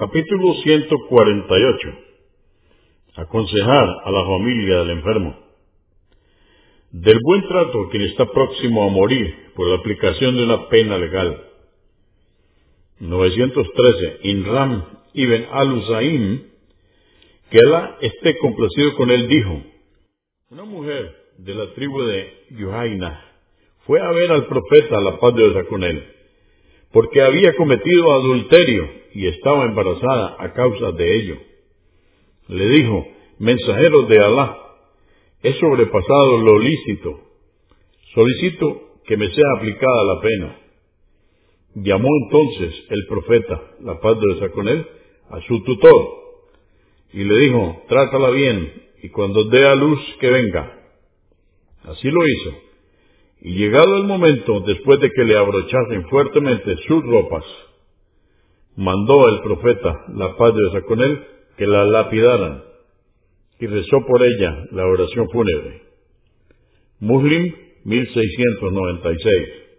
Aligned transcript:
Capítulo 0.00 0.54
148. 0.54 1.88
Aconsejar 3.16 3.86
a 4.02 4.10
la 4.10 4.24
familia 4.24 4.78
del 4.78 4.90
enfermo. 4.92 5.36
Del 6.90 7.18
buen 7.22 7.46
trato 7.46 7.82
a 7.82 7.90
quien 7.90 8.04
está 8.04 8.24
próximo 8.32 8.82
a 8.82 8.88
morir 8.88 9.52
por 9.54 9.68
la 9.68 9.76
aplicación 9.76 10.38
de 10.38 10.44
una 10.44 10.70
pena 10.70 10.96
legal. 10.96 11.44
913. 13.00 14.20
Inram 14.22 14.86
ibn 15.12 15.46
al-Usaim, 15.52 16.44
que 17.50 17.58
Alá 17.58 17.98
esté 18.00 18.38
complacido 18.38 18.94
con 18.94 19.10
él, 19.10 19.28
dijo, 19.28 19.62
una 20.48 20.64
mujer 20.64 21.14
de 21.36 21.54
la 21.54 21.74
tribu 21.74 22.00
de 22.04 22.46
Yuhaina 22.52 23.22
fue 23.84 24.00
a 24.00 24.10
ver 24.12 24.32
al 24.32 24.46
profeta, 24.46 24.98
la 24.98 25.20
paz 25.20 25.34
de 25.34 25.50
Dios 25.50 25.66
con 25.68 25.84
él, 25.84 26.02
porque 26.90 27.20
había 27.20 27.54
cometido 27.54 28.14
adulterio 28.14 28.99
y 29.14 29.26
estaba 29.26 29.64
embarazada 29.64 30.36
a 30.38 30.52
causa 30.52 30.92
de 30.92 31.16
ello. 31.16 31.36
Le 32.48 32.68
dijo, 32.68 33.06
mensajero 33.38 34.02
de 34.02 34.18
Alá, 34.18 34.58
he 35.42 35.52
sobrepasado 35.54 36.38
lo 36.38 36.58
lícito, 36.58 37.20
solicito 38.14 38.82
que 39.06 39.16
me 39.16 39.28
sea 39.30 39.44
aplicada 39.56 40.04
la 40.04 40.20
pena. 40.20 40.60
Llamó 41.74 42.08
entonces 42.24 42.84
el 42.90 43.06
profeta, 43.08 43.62
la 43.80 44.00
paz 44.00 44.16
de 44.20 44.34
Dios 44.34 44.50
con 44.52 44.68
él, 44.68 44.86
a 45.30 45.40
su 45.42 45.62
tutor 45.62 46.20
y 47.12 47.24
le 47.24 47.36
dijo, 47.40 47.82
trátala 47.88 48.30
bien 48.30 48.72
y 49.02 49.08
cuando 49.08 49.44
dé 49.44 49.66
a 49.66 49.74
luz 49.74 49.98
que 50.20 50.30
venga. 50.30 50.78
Así 51.84 52.08
lo 52.08 52.26
hizo. 52.26 52.56
Y 53.42 53.54
llegado 53.54 53.96
el 53.96 54.04
momento, 54.04 54.60
después 54.60 55.00
de 55.00 55.10
que 55.10 55.24
le 55.24 55.36
abrochasen 55.36 56.08
fuertemente 56.08 56.76
sus 56.86 57.02
ropas, 57.04 57.44
mandó 58.80 59.28
el 59.28 59.42
profeta, 59.42 60.06
la 60.16 60.36
paz 60.36 60.54
de 60.54 60.60
Dios 60.60 60.74
que 61.56 61.66
la 61.66 61.84
lapidaran 61.84 62.64
y 63.58 63.66
rezó 63.66 63.98
por 64.06 64.22
ella 64.22 64.64
la 64.72 64.86
oración 64.86 65.28
fúnebre. 65.30 65.82
Muslim 66.98 67.54
1696 67.84 69.69